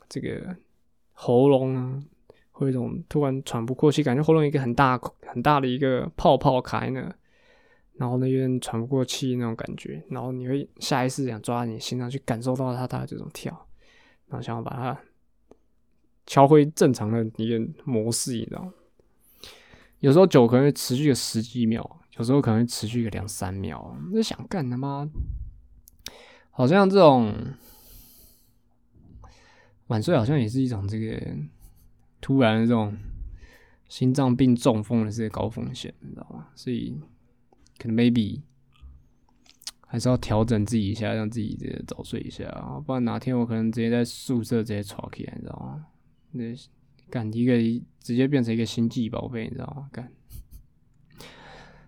[0.08, 0.56] 这个
[1.14, 2.04] 喉咙啊。
[2.58, 7.14] 会有一种突然喘不过气，感觉喉咙一个很大很大的一个泡泡开呢，
[7.96, 13.64] 然后呢有点喘不过气那种感觉，然后你会下意识想抓你心脏去感受到它它的这种跳，
[14.28, 15.00] 然后想要把它
[16.26, 18.72] 敲回正常的一个模式，你知道？
[20.00, 25.10] 有时候久可能会持续个十几秒，有时候可能会持续个两三秒，就想干他妈，
[26.52, 27.34] 好像这种
[29.88, 31.36] 晚睡好像也是一种这个。
[32.22, 32.98] 突然这种
[33.88, 36.48] 心脏病、中风的这些高风险，你知道吗？
[36.56, 37.00] 所以
[37.78, 38.42] 可能 maybe
[39.96, 42.44] 还是要调整自己一下，让自己这个早睡一下，
[42.86, 45.86] 不然哪天我可能直接在宿舍直接吵起来，你知道吗？
[46.32, 46.44] 那
[47.10, 47.54] 干一个
[48.02, 49.88] 直接变成一个星际宝贝，你知道吗？
[49.94, 50.12] 干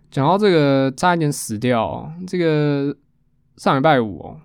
[0.09, 2.97] 讲到这个差一点死掉，这个
[3.57, 4.37] 上礼拜五，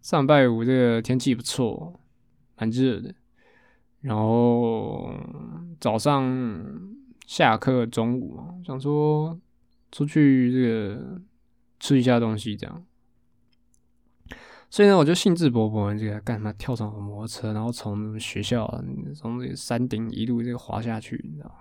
[0.00, 2.00] 上礼拜五这个天气不错，
[2.56, 3.14] 蛮热的。
[4.00, 5.12] 然后
[5.78, 6.26] 早上
[7.26, 9.38] 下课，中午，想说
[9.90, 11.20] 出去这个
[11.82, 12.84] 吃一下东西，这样。
[14.70, 16.52] 所以呢，我就兴致勃勃，这个干什么？
[16.52, 18.66] 跳上摩托车，然后从学校
[19.16, 21.56] 从这个山顶一路这个滑下去，你知道吗？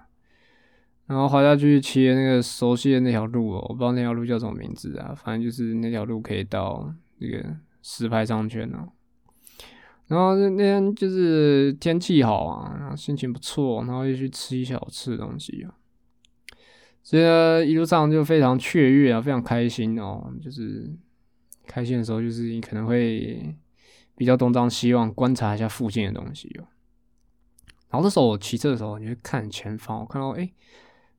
[1.07, 8.87] 然后滑下去骑那个熟悉的那条路哦，我不知道那条路叫什么名字啊，反正就是那条路可以到那个石牌商圈哦。
[10.05, 15.73] 然后那天就是天气好啊，然后心情不错，然后又去吃一些好吃的东西啊，
[17.03, 20.33] 所以呢一路上就非常雀跃啊，非常开心哦。
[20.41, 20.89] 就是
[21.67, 23.55] 开心的时候，就是你可能会
[24.15, 26.67] 比较东张西望，观察一下附近的东西哦。
[27.89, 30.49] 然后这时候我骑车的时候，你会看前方，我看到哎，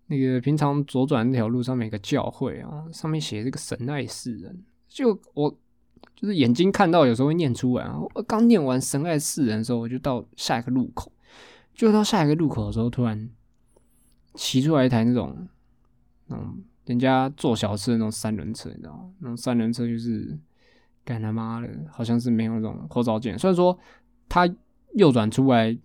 [0.06, 5.58] 那个平常左转那条路上面一个教会啊，上面写这个神爱世人，就我。
[6.16, 7.88] 就是眼睛看到，有时候会念出来。
[8.14, 11.10] 我刚念完“神爱世人”的时候，我就到下一个路口。
[11.74, 13.28] 就到下一个路口的时候，突然
[14.34, 15.48] 骑出来一台那种，
[16.32, 19.10] 嗯，人家做小吃的那种三轮车，你知道吗？
[19.18, 20.38] 那种三轮车就是
[21.04, 23.38] 干他妈的，好像是没有那种后照镜。
[23.38, 23.78] 虽然说
[24.28, 24.48] 他
[24.94, 25.76] 右转出来，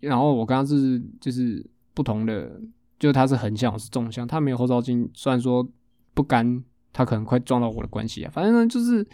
[0.00, 2.60] 然后我刚刚是就是不同的，
[2.98, 5.10] 就是他是横向，我是纵向，他没有后照镜。
[5.12, 5.68] 虽然说
[6.14, 6.64] 不干。
[6.96, 9.04] 他可能快撞到我的关系啊，反正呢就是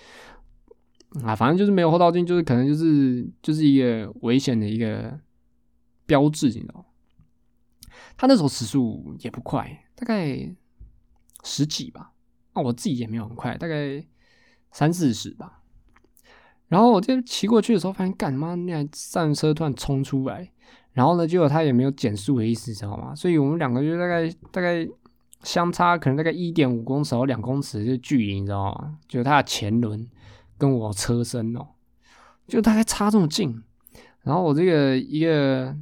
[1.23, 5.19] 啊，反正就是没有后照镜，就是可能就是就是一个危险的一个
[6.05, 6.85] 标志，你知道
[8.19, 10.51] 他那时候时速也不快，大概
[11.45, 12.13] 十几吧，
[12.55, 14.03] 那我自己也没有很快，大概
[14.73, 15.61] 三四十吧。
[16.69, 20.51] 然后我就骑过去的时候，发现干妈那台三车突然冲出来，
[20.93, 23.15] 然后呢，结果他也没有减速的意思，知道吗？
[23.15, 24.89] 所以我们两个就大概大概。
[25.43, 28.99] 相差可能大概一点五公尺或两公尺的距离，你知道吗？
[29.09, 30.07] 就它的前轮
[30.59, 31.67] 跟我车身哦，
[32.47, 33.59] 就大概差这么近。
[34.21, 35.75] 然后我这个一个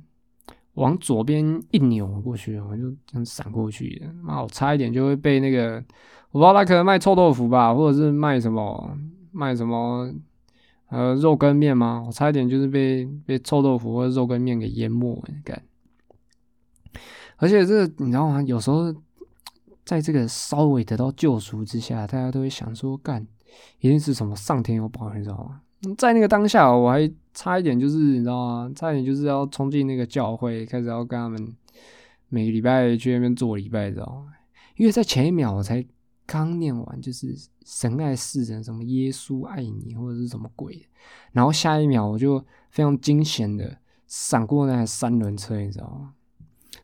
[0.79, 4.03] 往左边一扭过去，我就这样闪过去。
[4.23, 5.77] 妈，我差一点就会被那个，
[6.31, 8.97] 我不知道他可能卖臭豆腐吧，或者是卖什么
[9.33, 10.13] 卖什么
[10.89, 12.03] 呃肉羹面吗？
[12.07, 15.63] 我差一点就是被被臭豆腐或者肉羹面给淹没，干。
[17.37, 18.43] 而且这你知道吗？
[18.43, 18.95] 有时候。
[19.89, 23.27] 在这个稍微得到救赎之下，大家都会想说，干
[23.81, 25.63] 一定是什么上天有保，你知道吗？
[25.97, 28.73] 在那个当下，我还差一点就是你知道吗？
[28.75, 31.55] 差一点就是要冲进那个教会，开始要跟他们
[32.29, 34.33] 每个礼拜去那边做礼拜，知道吗？
[34.77, 35.85] 因为在前一秒我才
[36.27, 40.87] 刚念完，就是神爱世人，什么耶稣爱你或者是什么鬼，
[41.33, 46.15] 然后下一秒我就非常惊险的闪过那三轮车，你知道吗？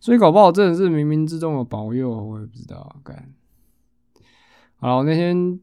[0.00, 2.96] 所以搞不好真的是冥冥之中的保佑，我也不知道。
[3.02, 3.32] 干，
[4.76, 5.58] 好了，我，那天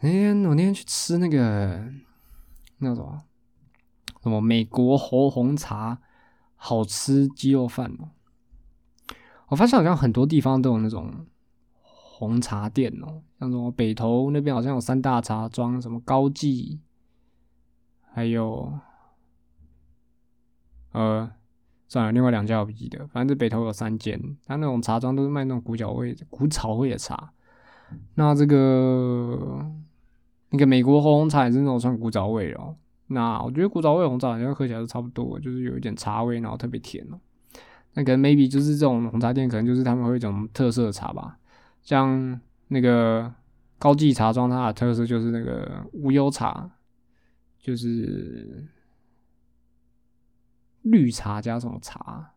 [0.00, 1.84] 那天我那天去吃那个
[2.78, 3.22] 那什么
[4.22, 5.98] 什么美国红红茶，
[6.56, 8.10] 好吃鸡肉饭哦。
[9.48, 11.26] 我发现好像很多地方都有那种
[11.80, 16.80] 红茶店哦，像什么北投那边好像有三大茶庄，什么高记，
[18.12, 18.78] 还有
[20.92, 21.30] 呃。
[21.90, 27.32] 算了，另外两家我不记得，反正北投有三间，他那种茶庄都是卖那种古脚味、古草味的茶。
[28.14, 29.66] 那这个
[30.50, 32.76] 那个美国红茶也是那种算古早味哦。
[33.08, 37.18] 那我觉得古早味红茶好像喝起来都差不多，就是有一点茶味，然后特别甜哦。
[37.94, 41.38] 那可能 maybe 就是这种红茶店，可能就是他们会一种特色的茶吧。
[41.82, 43.32] 像那个
[43.78, 46.70] 高记茶庄，它的特色就是那个无忧茶，
[47.58, 48.68] 就是
[50.82, 52.34] 绿茶加什么茶，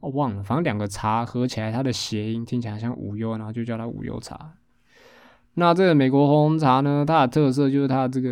[0.00, 4.57] 我忘了，反正两个茶合起来，它的谐音听起来像无忧，然后就叫它无忧茶。
[5.58, 8.30] 那这个美国红茶呢，它的特色就是它这个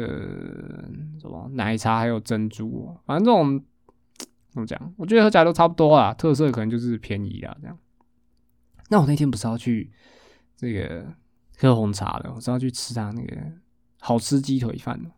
[1.20, 3.60] 什么奶茶还有珍珠，反正这种
[4.50, 7.76] 怎么讲，我觉得喝起来都差不多啊，特色可能就是便宜啊这样。
[8.88, 9.90] 那我那天不是要去
[10.56, 11.04] 这个
[11.58, 13.36] 喝红茶的，我是要去吃他那个
[13.98, 15.10] 好吃鸡腿饭的。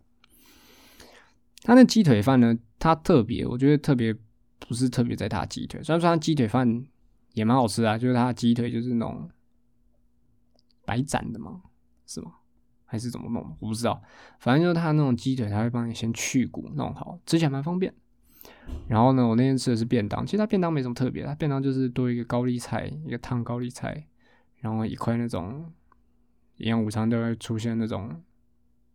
[1.65, 4.17] 他那鸡腿饭呢，它特别，我觉得特别
[4.59, 6.87] 不是特别在他鸡腿，虽然说他鸡腿饭
[7.35, 9.29] 也蛮好吃啊，就是他鸡腿就是那种
[10.87, 11.61] 白斩的嘛。
[12.09, 12.33] 是吗？
[12.91, 13.55] 还是怎么弄？
[13.61, 14.03] 我不知道。
[14.41, 17.95] 反正就是他那种鸡腿，他会帮你先去骨弄好，吃起来蛮方便。
[18.89, 24.07] 然后呢，我那天吃的是便当，其实他便当没什么特别，他便当就是多一个高丽菜，一个烫高丽菜，
[24.61, 25.71] 然后一块那种
[26.57, 28.09] 营养午餐都会出现那种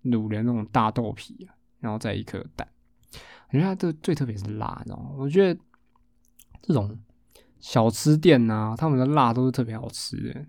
[0.05, 1.47] 卤的那种大豆皮，
[1.79, 2.67] 然后再一颗蛋。
[3.49, 5.11] 我觉得它这最特别是辣，你知道吗？
[5.15, 5.59] 我觉得
[6.63, 6.97] 这种
[7.59, 10.45] 小吃店呐，他们的辣都是特别好吃的，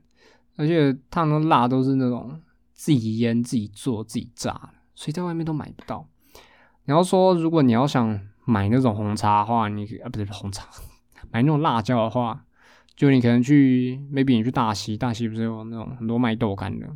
[0.56, 2.40] 而且他们的辣都是那种。
[2.74, 6.06] 自己腌、自己做、自己炸，所以在外面都买不到。
[6.84, 10.68] 你要说，如果你要想买那种红茶的话，你啊不是红茶，
[11.32, 12.44] 买那种辣椒的话，
[12.94, 16.86] 就你可能去，maybe 你去大溪，大溪不是有那种很多卖豆干的，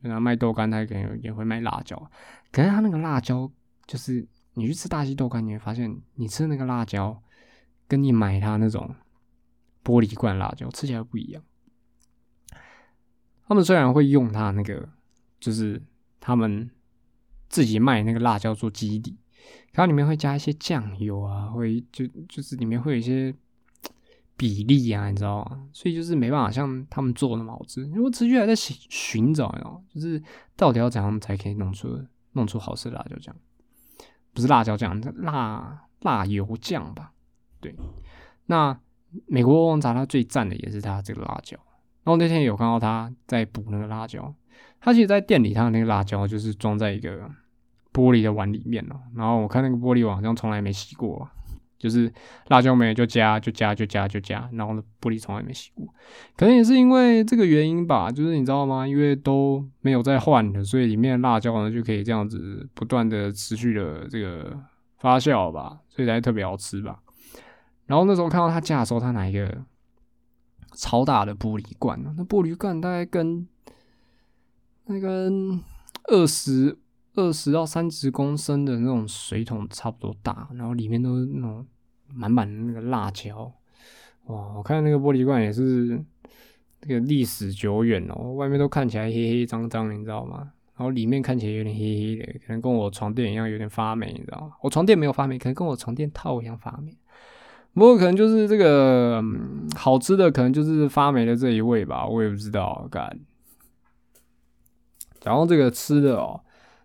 [0.00, 2.10] 然后卖豆干，他可能也会卖辣椒。
[2.50, 3.48] 可是他那个辣椒，
[3.86, 7.22] 就是你去吃大溪豆干，你会发现，你吃那个辣椒，
[7.86, 8.96] 跟你买他那种
[9.84, 11.42] 玻璃罐辣椒吃起来不一样。
[13.46, 14.88] 他们虽然会用它那个。
[15.46, 15.80] 就是
[16.18, 16.68] 他们
[17.48, 19.16] 自己卖那个辣椒做基底，
[19.74, 23.32] 然后里面会加一些酱油啊，会就就是里面会有一些
[24.36, 25.68] 比例啊，你知道吗？
[25.72, 27.80] 所以就是没办法像他们做那么好吃。
[27.86, 30.20] 因为我持续还在寻寻找，你知道就是
[30.56, 31.96] 到底要怎样才可以弄出
[32.32, 33.36] 弄出好吃的辣椒酱？
[34.34, 37.12] 不是辣椒酱，辣辣油酱吧？
[37.60, 37.72] 对。
[38.46, 38.76] 那
[39.26, 41.56] 美国红茶它最赞的也是它这个辣椒。
[42.02, 44.34] 然后那天有看到他在补那个辣椒。
[44.86, 47.28] 他其实，在店里，他的那个辣椒就是装在一个
[47.92, 48.96] 玻璃的碗里面了。
[49.16, 51.28] 然后我看那个玻璃碗好像从来没洗过，
[51.76, 52.08] 就是
[52.46, 55.84] 辣椒没就加就加就加就加，然后呢玻璃从来没洗过。
[56.36, 58.86] 可能也是因为这个原因吧，就是你知道吗？
[58.86, 64.56] 因为都没有在换的，所以里面的辣椒呢就可以这样子不断的持续的这个
[64.98, 67.00] 发酵吧，所以才特别好吃吧。
[67.86, 69.64] 然后那时候看到他加的时候，他拿一个
[70.76, 73.48] 超大的玻璃罐，那玻璃罐大概跟
[74.86, 75.30] 那个
[76.04, 76.76] 二十
[77.14, 81.66] 二十到三十公升的那种水桶差不多大，然后里面都是那种
[82.08, 83.52] 满满的那个辣椒，
[84.26, 84.54] 哇！
[84.56, 86.02] 我看那个玻璃罐也是
[86.80, 90.52] 这个历史久远哦，外面都看起来黑黑脏脏，你知道吗？
[90.76, 94.52] 然后里面看起来有点黑黑的，可能跟我床垫一样有点发霉，你知道吗？
[94.60, 96.96] 我床垫没有发霉，可能跟我床垫套一样发霉。
[97.72, 99.22] 不过可能就是这个
[99.74, 103.18] 好吃的，可能就是发霉的这一位吧，我也不知道，干。
[105.26, 106.40] 然后这个吃的哦，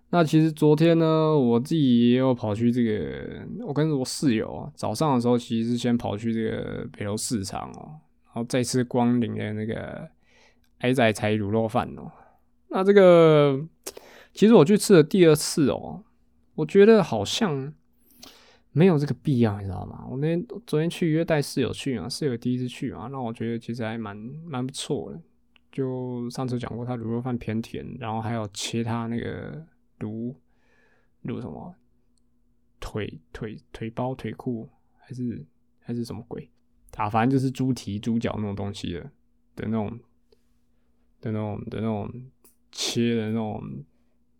[0.09, 10.09] 那其实昨天呢，我自己也有跑去这个，我跟我室友早上的时候，其实是先跑去这个北楼市场哦，然后再次光临的那个
[10.79, 12.11] 矮仔柴卤肉饭哦。
[12.69, 13.63] 那这个
[14.33, 16.03] 其实我去吃了第二次哦，
[16.55, 17.71] 我觉得好像
[18.71, 20.03] 没有这个必要，你知道吗？
[20.09, 25.19] 我那天昨天去约带室友去啊，室友第一次去嘛，那我觉得其实还蛮蛮不错的。
[25.71, 29.65] 就上次讲过，他卤肉饭偏甜，然后还有切他那个
[29.99, 30.35] 卤
[31.23, 31.73] 卤什么
[32.79, 35.45] 腿腿腿包腿裤还是
[35.79, 36.49] 还是什么鬼
[36.97, 37.09] 啊？
[37.09, 38.99] 反正就是猪蹄猪脚那种东西的
[39.55, 39.97] 的那种
[41.21, 42.11] 的那种的那种
[42.71, 43.85] 切的那种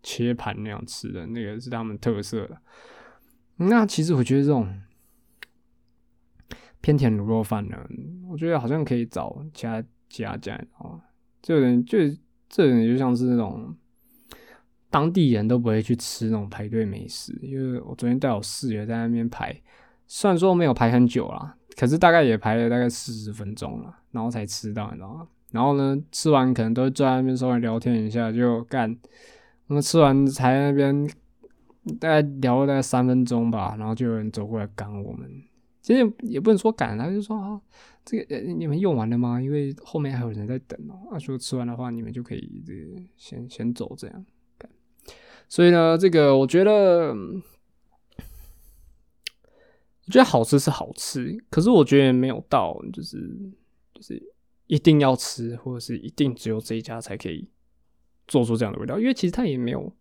[0.02, 2.60] 切盘那样吃的那个是他们特色的。
[3.56, 4.82] 那其实我觉得这种
[6.80, 7.88] 偏甜卤肉饭呢，
[8.28, 11.00] 我觉得好像可以找其他其他家哦。
[11.42, 11.98] 这人就
[12.48, 13.74] 这人就像是那种
[14.88, 19.60] 当地人都不会去吃那种排队美食，因为我昨天带我室友在那边排，
[20.06, 25.26] 虽然说没有排很久啦，可是大概也排了大概四十分钟了，然后才吃到，你知道吗？
[25.50, 28.96] 然后呢，吃完可能都坐在那边稍微聊天一下就干，
[29.66, 31.06] 我们吃完才那边
[31.98, 35.28] 大概聊了大概三分钟吧，然后就有人走过来赶我们，
[35.82, 37.60] 其实也不能说赶，他就说啊，
[38.04, 39.42] 这个你们用完了吗？
[39.42, 41.10] 因为后面还有人在等哦。
[41.10, 44.24] 啊，说吃完的话，你们就可以这个先先走这样。
[45.48, 47.42] 所以呢，这个我觉得，我
[50.10, 53.18] 觉得好吃是好吃，可是我觉得没有到就是
[53.92, 54.22] 就是
[54.68, 57.46] 一定要吃，或者是一定只有这一家才可以
[58.26, 59.94] 做出这样的味道，因为其实它也没有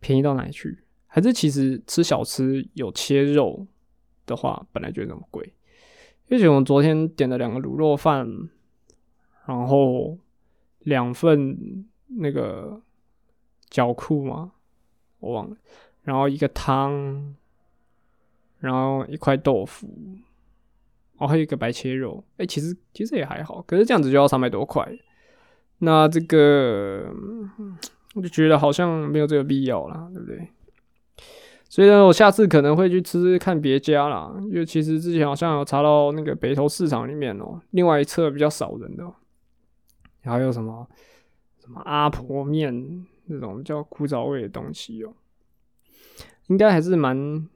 [0.00, 0.80] 便宜到哪里去。
[1.06, 3.66] 还是其实吃小吃有切肉
[4.26, 5.52] 的话，本来就那么贵。
[6.30, 8.26] 而且我昨天点了两个卤肉饭，
[9.46, 10.16] 然后
[10.78, 12.80] 两份那个
[13.70, 14.52] 饺库嘛，
[15.18, 15.56] 我忘了，
[16.02, 17.34] 然后一个汤，
[18.60, 19.88] 然后一块豆腐，
[21.18, 22.24] 哦，还有一个白切肉。
[22.38, 24.90] 哎，其实其实也还好，可是这样子就要三百多块。
[25.78, 27.12] 那这个
[28.14, 30.48] 我就觉得好像没有这个必要了，对不对？
[31.72, 39.10] 所以呢，我下次可能会去吃吃看别家啦，因为其实之前好像有查到那个北投市场里面哦，另外一侧比较少人的，
[40.22, 40.86] 还有什么
[41.60, 45.14] 什么阿婆面那种比较枯燥味的东西哦，
[46.48, 47.48] 应该还是蛮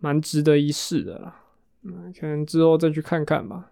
[0.00, 1.40] 蛮值得一试的啦。
[1.84, 3.70] 嗯，可能之后再去看看吧，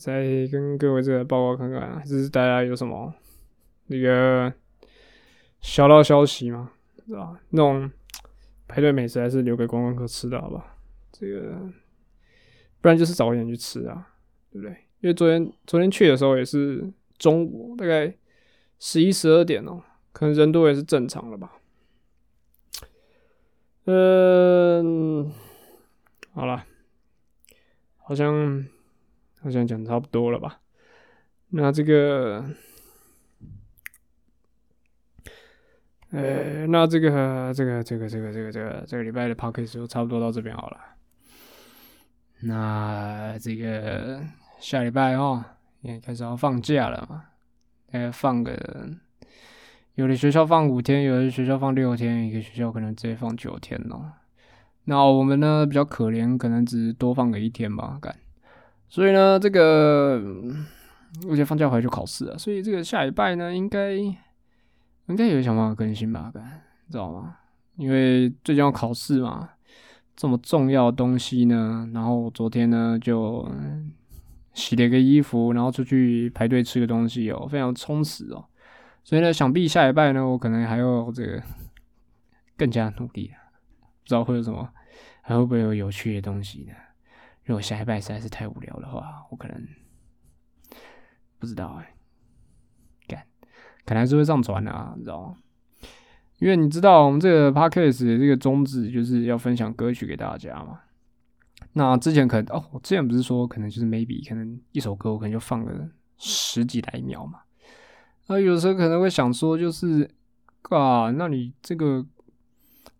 [0.00, 3.12] 再跟各位这个报告看看，还是大家有什么
[3.88, 4.50] 那个
[5.60, 6.70] 小道消息嘛，
[7.06, 7.38] 是吧？
[7.50, 7.90] 那种。
[8.72, 10.74] 排队美食还是留给观光客吃的，好吧？
[11.12, 11.60] 这个
[12.80, 14.14] 不然就是早一点去吃啊，
[14.50, 14.74] 对不对？
[15.00, 18.16] 因为昨天昨天去的时候也是中午，大概
[18.78, 21.52] 十一十二点哦，可能人多也是正常了吧。
[23.84, 25.30] 嗯，
[26.32, 26.64] 好了，
[27.98, 28.66] 好像
[29.42, 30.62] 好像讲差不多了吧？
[31.50, 32.42] 那这个。
[36.12, 40.76] 呃，那这个这个这个这个这个这个这个礼拜的 podcast 就差不多到这边好了。
[42.42, 44.20] 那这个
[44.60, 45.42] 下礼拜哦，
[45.80, 47.24] 也开始要放假了嘛，
[47.92, 48.90] 呃，放个
[49.94, 54.12] 有的学校放五天，有的学校放六天，一个学校可能直接放九天哦。
[54.84, 58.14] 那我们呢比较可怜，可能只多放个一天吧，干。
[58.90, 60.20] 所以呢，这个
[61.30, 63.96] 而且放假回来就考试了，所以这个下礼拜呢，应该。
[65.06, 66.32] 应该有想办法更新吧，
[66.90, 67.36] 知道吗？
[67.76, 69.48] 因为最近要考试嘛，
[70.14, 71.88] 这么重要的东西呢。
[71.92, 73.50] 然后昨天呢就
[74.52, 78.44] 洗了一个衣服，然后出去排队吃个东西哦，非常充实哦。
[79.02, 81.42] 所以呢，想必下一拜呢，我可能还要这个
[82.56, 83.28] 更加努力，
[84.02, 84.68] 不知道会有什么，
[85.22, 86.74] 还会不会有有趣的东西呢？
[87.44, 89.66] 如果下一拜实在是太无聊的话，我可能
[91.38, 91.94] 不知道哎。
[93.84, 95.36] 可能还是会上传的啊，你知道吗？
[96.38, 100.80] 因为你知道我们这个 podcast 这个宗旨就是要分享歌曲给大家嘛。
[101.74, 107.40] 那之前可能哦，之前不是说可能就是 maybe 可能一首歌我可能就放个十几来秒嘛。
[108.26, 110.10] 那有时候可能会想说，就是
[110.70, 112.04] 啊，那你这个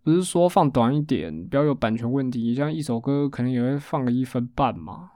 [0.05, 5.11] 不是说放短一点，不要有版权问题，像一首歌可能也会放个一分半嘛。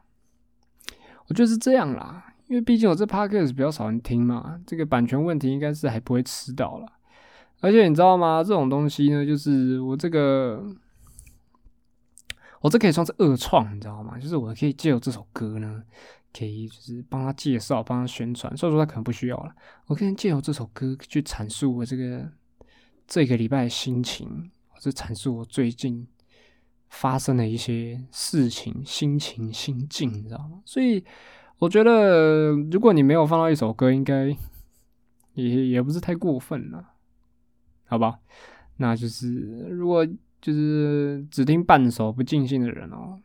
[1.28, 2.34] 我就是这样啦。
[2.48, 6.86] 因为毕竟我这 podcast 比较少人听嘛，这个版权问题应该是还不会吃到了。
[7.60, 8.42] 而且你知道吗？
[8.44, 10.62] 这种东西呢，就是我这个，
[12.60, 14.16] 我这可以算是二创，你知道吗？
[14.18, 15.82] 就是我可以借由这首歌呢，
[16.32, 18.56] 可以就是帮他介绍、帮他宣传。
[18.56, 19.52] 所以说他可能不需要了，
[19.86, 22.30] 我可以借由这首歌去阐述我这个
[23.08, 26.06] 这个礼拜的心情，或者阐述我最近
[26.90, 30.60] 发生的一些事情、心情、心境，你知道吗？
[30.64, 31.02] 所以。
[31.58, 34.26] 我觉得，如果你没有放到一首歌，应该
[35.32, 36.92] 也也不是太过分了，
[37.86, 38.18] 好吧？
[38.76, 39.32] 那就是
[39.70, 40.06] 如果
[40.38, 43.18] 就是只听半首不尽兴的人哦，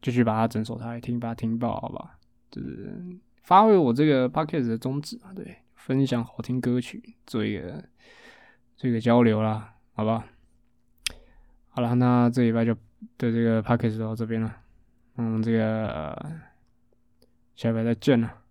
[0.00, 2.18] 就去把它整首来听，把它听爆，好吧？
[2.50, 2.98] 就是
[3.42, 7.84] 发挥我这个 podcast 的宗旨啊，对，分享好听歌曲，做一个
[8.74, 10.24] 做一个交流啦，好吧？
[11.68, 14.56] 好了，那这礼拜就的这个 podcast 到这边了，
[15.16, 16.53] 嗯，这个。
[17.54, 18.42] 下回再见了，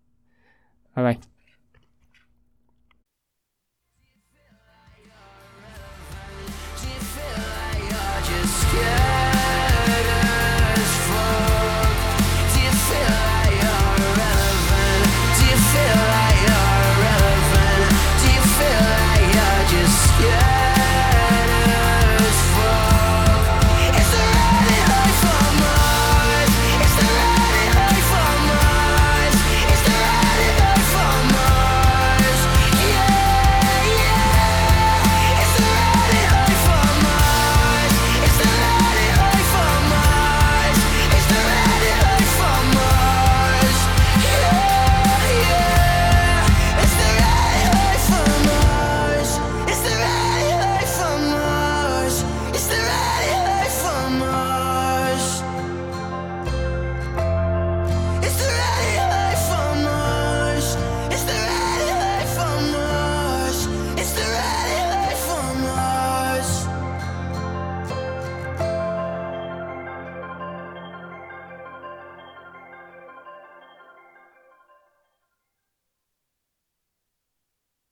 [0.93, 1.32] 拜拜。